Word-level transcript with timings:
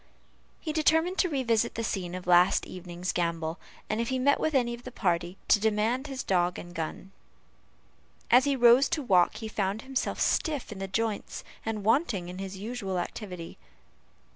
He 0.59 0.73
determined 0.73 1.19
to 1.19 1.29
revisit 1.29 1.75
the 1.75 1.83
scene 1.83 2.15
of 2.15 2.23
the 2.23 2.31
last 2.31 2.65
evening's 2.65 3.13
gambol, 3.13 3.59
and 3.87 4.01
if 4.01 4.09
he 4.09 4.17
met 4.17 4.39
with 4.39 4.55
any 4.55 4.73
of 4.73 4.81
the 4.83 4.91
party, 4.91 5.37
to 5.49 5.59
demand 5.59 6.07
his 6.07 6.23
dog 6.23 6.57
and 6.57 6.73
gun. 6.73 7.11
As 8.31 8.45
he 8.45 8.55
rose 8.55 8.89
to 8.89 9.03
walk, 9.03 9.35
he 9.35 9.47
found 9.47 9.83
himself 9.83 10.19
stiff 10.19 10.71
in 10.71 10.79
the 10.79 10.87
joints, 10.87 11.43
and 11.63 11.83
wanting 11.83 12.29
in 12.29 12.39
his 12.39 12.57
usual 12.57 12.97
activity. 12.97 13.59